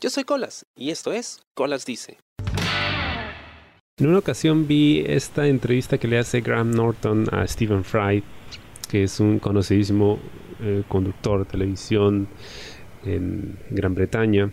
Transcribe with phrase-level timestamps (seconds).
[0.00, 2.16] Yo soy Colas y esto es Colas Dice.
[3.98, 8.22] En una ocasión vi esta entrevista que le hace Graham Norton a Stephen Fry,
[8.88, 10.18] que es un conocidísimo
[10.62, 12.28] eh, conductor de televisión
[13.04, 14.50] en Gran Bretaña.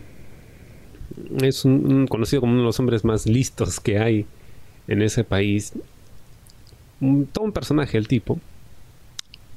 [1.42, 4.26] Es un, conocido como uno de los hombres más listos que hay
[4.90, 5.72] en ese país.
[7.32, 8.38] todo un personaje el tipo.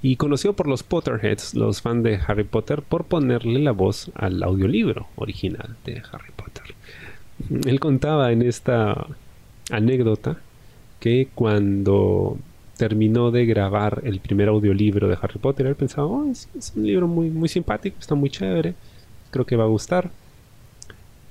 [0.03, 4.43] Y conocido por los Potterheads, los fans de Harry Potter, por ponerle la voz al
[4.43, 6.75] audiolibro original de Harry Potter.
[7.67, 9.07] Él contaba en esta
[9.71, 10.39] anécdota
[11.01, 12.39] que cuando
[12.77, 17.07] terminó de grabar el primer audiolibro de Harry Potter, él pensaba, oh, es, un libro
[17.07, 18.75] muy, muy simpático, está muy chévere,
[19.31, 20.11] creo que va a gustar.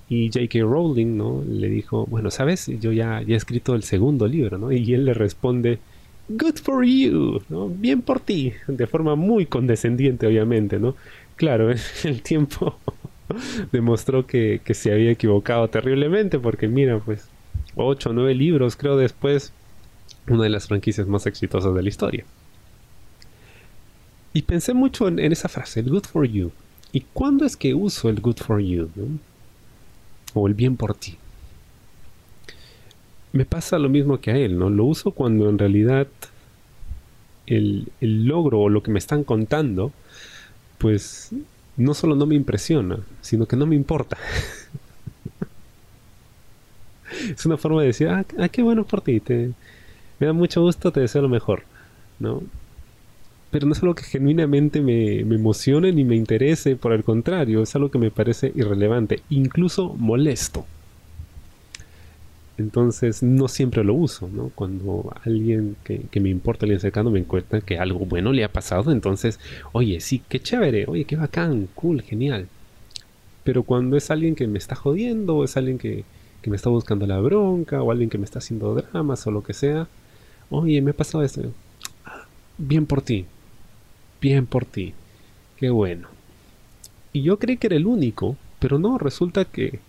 [0.09, 0.59] Y J.K.
[0.61, 1.43] Rowling, ¿no?
[1.47, 2.67] Le dijo, bueno, ¿sabes?
[2.79, 4.71] Yo ya, ya he escrito el segundo libro, ¿no?
[4.71, 5.79] Y él le responde,
[6.29, 7.67] good for you, ¿no?
[7.67, 10.95] Bien por ti, de forma muy condescendiente, obviamente, ¿no?
[11.35, 11.71] Claro,
[12.03, 12.77] el tiempo
[13.71, 17.27] demostró que, que se había equivocado terriblemente, porque mira, pues,
[17.75, 19.52] ocho o nueve libros, creo, después,
[20.27, 22.25] una de las franquicias más exitosas de la historia.
[24.33, 26.52] Y pensé mucho en, esa frase, el good for you.
[26.91, 28.89] ¿Y cuándo es que uso el good for you?
[30.33, 31.17] O el bien por ti.
[33.31, 34.69] Me pasa lo mismo que a él, ¿no?
[34.69, 36.08] Lo uso cuando en realidad
[37.47, 39.91] el, el logro o lo que me están contando,
[40.77, 41.31] pues
[41.77, 44.17] no solo no me impresiona, sino que no me importa.
[47.35, 49.22] es una forma de decir, ah, ah, qué bueno por ti,
[50.19, 51.63] me da mucho gusto, te deseo lo mejor,
[52.19, 52.44] ¿no?
[53.52, 57.63] Pero no es algo que genuinamente me, me emocione ni me interese, por el contrario,
[57.63, 60.66] es algo que me parece irrelevante, incluso molesto.
[62.59, 64.52] Entonces no siempre lo uso, ¿no?
[64.53, 68.91] Cuando alguien que, me importa, alguien cercano, me encuentra que algo bueno le ha pasado,
[68.91, 69.39] entonces,
[69.71, 72.47] oye, sí, qué chévere, oye, qué bacán, cool, genial.
[73.45, 76.03] Pero cuando es alguien que me está jodiendo, o es alguien que,
[76.41, 79.41] que me está buscando la bronca o alguien que me está haciendo dramas o lo
[79.41, 79.88] que sea.
[80.49, 81.41] Oye, me ha pasado esto.
[82.57, 83.25] Bien por ti.
[84.22, 84.94] Bien por ti.
[85.57, 86.09] Qué bueno.
[87.13, 89.79] Y yo creí que era el único, pero no, resulta que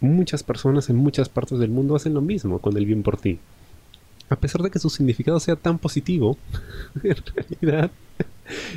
[0.00, 3.38] muchas personas en muchas partes del mundo hacen lo mismo con el bien por ti.
[4.28, 6.36] A pesar de que su significado sea tan positivo,
[7.02, 7.90] en realidad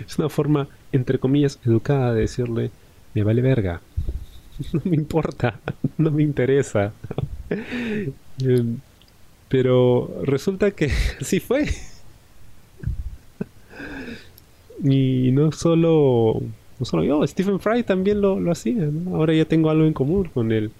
[0.05, 2.71] es una forma, entre comillas, educada de decirle,
[3.13, 3.81] me vale verga,
[4.73, 5.59] no me importa,
[5.97, 6.93] no me interesa.
[8.39, 8.77] Em,
[9.47, 10.91] pero resulta que
[11.21, 11.67] así fue.
[14.83, 16.41] Y no solo,
[16.79, 18.89] no solo yo, Stephen Fry también lo, hacía.
[19.11, 20.71] Ahora ya tengo algo en común con él.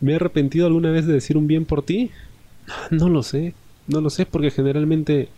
[0.00, 2.10] ¿Me he arrepentido alguna vez de decir un bien por ti?
[2.90, 3.54] No lo sé.
[3.88, 5.28] No lo sé porque generalmente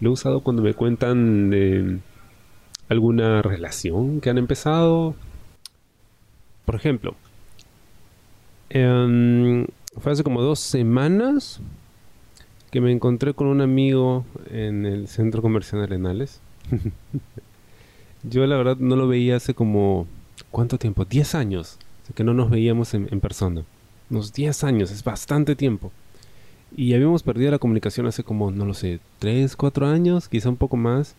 [0.00, 1.98] lo he usado cuando me cuentan de
[2.88, 5.14] alguna relación que han empezado
[6.64, 7.14] por ejemplo,
[8.70, 9.66] em,
[9.98, 11.60] fue hace como dos semanas
[12.70, 16.40] que me encontré con un amigo en el centro comercial Arenales.
[18.22, 20.06] Yo la verdad no lo veía hace como...
[20.50, 21.04] ¿Cuánto tiempo?
[21.04, 21.78] 10 años.
[22.14, 23.64] que no nos veíamos en, persona.
[24.12, 25.90] Unos 10 años, es bastante tiempo.
[26.76, 30.56] Y habíamos perdido la comunicación hace como, no lo sé, 3, 4 años, quizá un
[30.56, 31.16] poco más.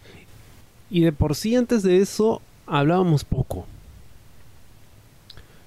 [0.89, 3.65] Y de por sí antes de eso hablábamos poco.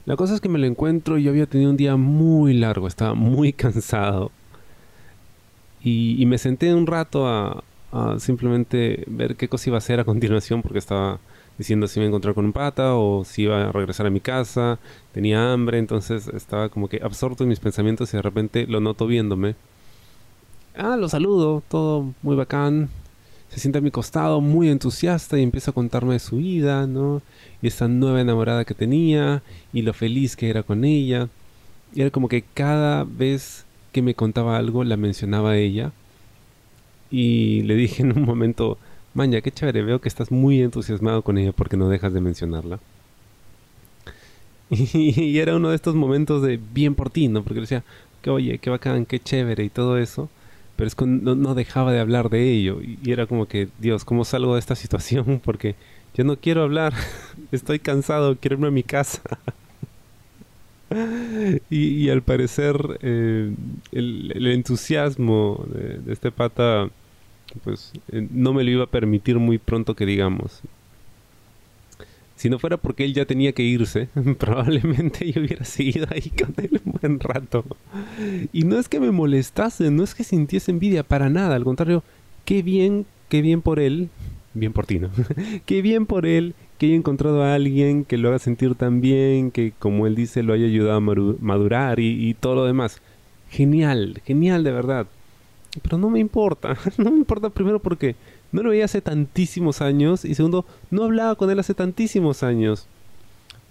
[0.05, 2.87] La cosa es que me lo encuentro y yo había tenido un día muy largo,
[2.87, 4.31] estaba muy cansado.
[5.83, 7.63] Y, me senté un rato a,
[8.19, 11.19] simplemente ver qué cosa iba a hacer a continuación porque estaba
[11.59, 14.21] diciendo si me iba a con un pata o si iba a regresar a mi
[14.21, 14.79] casa,
[15.13, 19.07] tenía hambre, entonces estaba como que absorto en mis pensamientos y de repente lo noto
[19.07, 19.55] viéndome.
[20.77, 22.91] Ah, lo saludo, todo muy bacán,
[23.49, 27.23] se sienta a mi costado muy entusiasta y empieza a contarme de su vida, ¿no?
[27.63, 29.43] Y esa nueva enamorada que tenía
[29.73, 31.29] y lo feliz que era con ella.
[31.95, 35.93] Y era como que cada vez que me contaba algo la mencionaba a ella.
[37.11, 38.79] Y le dije en un momento,
[39.17, 42.79] Maña, qué chévere, veo que estás muy entusiasmado con ella porque no dejas de mencionarla.
[44.71, 47.43] Y, era uno de estos momentos de bien por ti, ¿no?
[47.43, 47.85] Porque decía,
[48.23, 50.29] que oye, qué bacán, qué chévere y todo eso
[50.77, 54.25] pero es que no, dejaba de hablar de ello y, era como que, Dios, ¿cómo
[54.25, 55.41] salgo de esta situación?
[55.45, 55.75] Porque
[56.15, 56.93] yo no quiero hablar,
[57.53, 59.23] estoy cansado, quiero irme a mi casa.
[61.71, 63.53] y, al parecer eh,
[63.91, 66.91] el, entusiasmo de, este pata
[67.65, 70.63] pues eh, no me lo iba a permitir muy pronto que digamos.
[72.37, 74.09] Si no fuera porque él ya tenía que irse,
[74.39, 77.65] probablemente yo hubiera seguido ahí con él un buen rato.
[78.53, 82.05] Y no es que me molestase, no es que sintiese envidia para nada, al contrario,
[82.45, 84.11] qué bien, qué bien por él,
[84.53, 85.11] bien por ti, ¿no?
[85.67, 89.51] qué bien por él que haya encontrado a alguien que lo haga sentir tan bien,
[89.51, 91.01] que como él dice lo haya ayudado a
[91.41, 93.01] madurar y, y todo lo demás.
[93.51, 95.07] Genial, genial de verdad.
[95.83, 98.17] Pero no me importa, no me importa primero porque
[98.53, 102.87] no lo veía hace tantísimos años y segundo, no hablaba con él hace tantísimos años.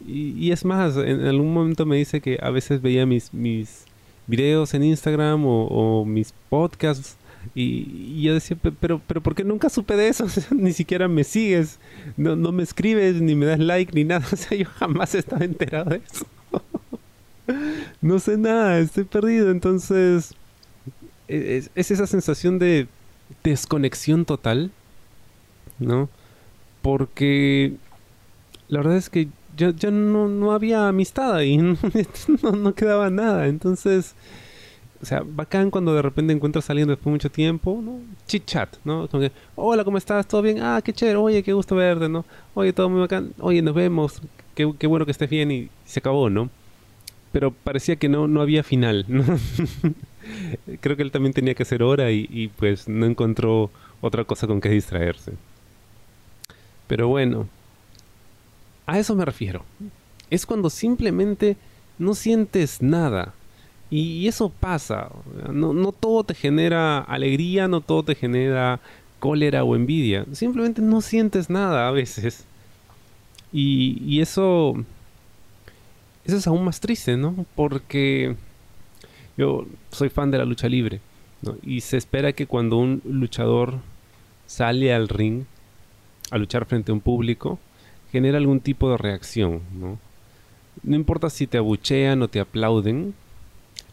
[0.06, 3.86] Y, es más, en, algún momento me dice que a veces veía mis, mis
[4.28, 7.16] videos en Instagram o, mis podcasts
[7.56, 10.28] y, yo decía, pero, pero ¿por nunca supe de eso?
[10.52, 11.80] ni siquiera me sigues,
[12.18, 14.26] no, no me escribes, ni me das like, ni nada.
[14.32, 16.26] O sea, yo jamás estaba enterado de eso.
[18.02, 19.50] no sé nada, estoy perdido.
[19.52, 20.34] Entonces,
[21.28, 22.88] es, es esa sensación de
[23.44, 24.72] desconexión total,
[25.80, 26.10] ¿no?
[26.82, 27.74] Porque
[28.68, 29.28] la verdad es que
[29.58, 31.58] ya no, no, había amistad ahí,
[32.44, 33.48] no, no, quedaba nada.
[33.48, 34.16] Entonces,
[35.02, 38.00] o sea, bacán cuando de repente encuentras a alguien después de mucho tiempo, ¿no?
[38.28, 39.08] Chit chat, ¿no?
[39.08, 40.28] Como que, hola, ¿cómo estás?
[40.28, 40.60] ¿Todo bien?
[40.62, 42.26] Ah, qué chévere, oye, qué gusto verte, ¿no?
[42.54, 44.22] Oye, todo muy bacán, oye, nos vemos,
[44.54, 46.50] qué, qué bueno que estés bien y se acabó, ¿no?
[47.32, 49.24] Pero parecía que no, no había final, ¿no?
[50.82, 54.62] Creo que él también tenía que hacer hora y, pues no encontró otra cosa con
[54.62, 55.34] que distraerse.
[56.88, 57.48] Pero bueno,
[58.86, 59.64] a eso me refiero.
[60.30, 61.58] Es cuando simplemente
[61.98, 63.34] no sientes nada.
[63.90, 65.10] Y, eso pasa.
[65.52, 68.80] No, no, todo te genera alegría, no todo te genera
[69.20, 70.26] cólera o envidia.
[70.34, 72.46] Simplemente no sientes nada a veces.
[73.52, 74.76] Y eso...
[76.26, 77.46] Eso es aún más triste, ¿no?
[77.56, 78.36] Porque
[79.38, 81.02] yo soy fan de la lucha libre.
[81.42, 81.56] ¿no?
[81.64, 83.76] Y se espera que cuando un luchador
[84.46, 85.44] sale al ring
[86.32, 87.60] a luchar frente a un público,
[88.12, 90.00] genera algún tipo de reacción, ¿no?
[90.84, 93.14] No importa si te abuchean o te aplauden,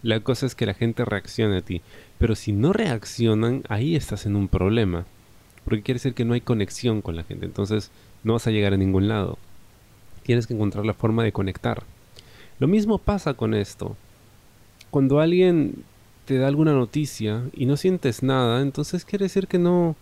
[0.03, 1.81] la cosa es que la gente reaccione a ti.
[2.19, 5.06] Pero si no reaccionan, ahí estás en un problema.
[5.65, 7.47] Porque quiere decir que no hay conexión con la gente.
[7.47, 7.91] Entonces
[8.25, 9.39] no vas a llegar a ningún lado.
[10.25, 11.85] Tienes que encontrar la forma de conectar.
[12.59, 13.97] Lo mismo pasa con esto.
[14.93, 15.85] Cuando alguien
[16.27, 19.97] te da alguna noticia y no sientes nada, entonces quiere decir que no,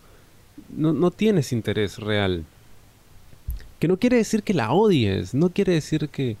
[0.67, 2.43] no, no tienes interés real.
[3.79, 6.35] Que no quiere decir que la odies, no quiere decir que,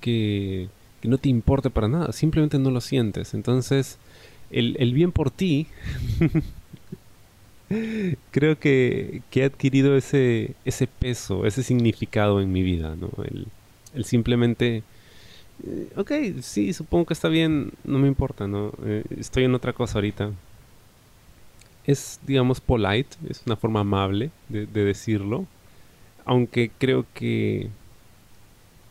[0.00, 0.68] que,
[1.04, 3.34] no te importe para nada, simplemente no lo sientes.
[3.34, 3.98] Entonces,
[4.50, 5.68] el, el bien por ti,
[8.32, 13.10] creo que, que, he adquirido ese, ese peso, ese significado en mi vida, ¿no?
[13.22, 13.46] El,
[13.94, 14.82] el simplemente,
[15.66, 16.12] eh, ok,
[16.42, 18.72] sí, supongo que está bien, no me importa, ¿no?
[18.84, 20.30] Eh, estoy en otra cosa ahorita.
[21.84, 25.46] Es, digamos, polite, es una forma amable de, de decirlo
[26.24, 27.68] aunque creo que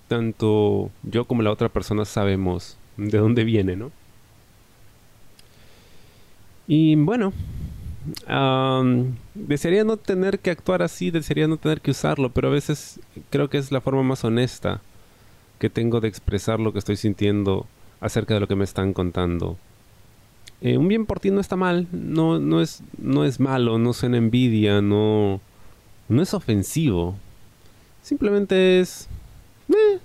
[0.08, 3.92] tanto yo como la otra persona sabemos de dónde viene, ¿no?
[6.68, 7.34] Y bueno,
[9.34, 13.50] desearía no tener que actuar así, desearía no tener que usarlo, pero a veces creo
[13.50, 14.82] que es la forma más honesta
[15.62, 17.68] que tengo de expresar lo que estoy sintiendo
[18.00, 19.60] acerca de lo que me están contando.
[20.60, 23.92] Eh, un bien por ti no está mal, no, no, es, no es malo, no
[24.02, 25.40] en envidia, no,
[26.10, 27.16] no es ofensivo.
[28.02, 29.08] Simplemente es...
[29.70, 30.00] Eh.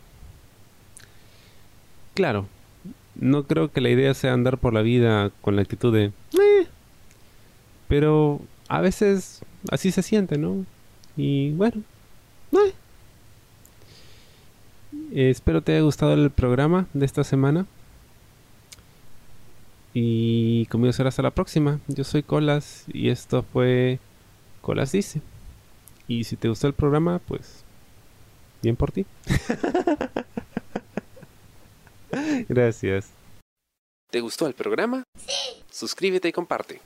[2.13, 2.47] Claro,
[3.15, 6.13] no creo que la idea sea andar por la vida con la actitud de...
[6.35, 6.67] Eh".
[7.89, 10.67] Pero a veces así se siente, ¿no?
[11.17, 11.83] Y bueno.
[12.53, 12.75] Eh.
[15.17, 17.67] Espero te haya gustado el programa de esta semana.
[19.95, 21.81] Y conmigo será hasta la próxima.
[21.89, 23.99] Yo soy Colas y esto fue
[24.61, 25.23] Colas Dice.
[26.07, 27.65] Y si te gustó el programa, pues
[28.63, 29.07] bien por ti.
[32.49, 33.09] Gracias.
[34.11, 35.03] ¿Te gustó el programa?
[35.19, 35.63] Sí.
[35.71, 36.81] Suscríbete y comparte.